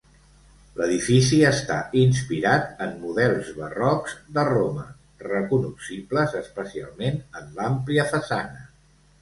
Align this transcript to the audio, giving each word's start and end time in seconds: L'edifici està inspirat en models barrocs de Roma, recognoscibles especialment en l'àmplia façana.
L'edifici 0.77 1.41
està 1.49 1.75
inspirat 2.03 2.81
en 2.87 2.95
models 3.03 3.51
barrocs 3.59 4.15
de 4.39 4.47
Roma, 4.49 4.87
recognoscibles 5.27 6.37
especialment 6.43 7.23
en 7.43 7.57
l'àmplia 7.61 8.09
façana. 8.17 8.67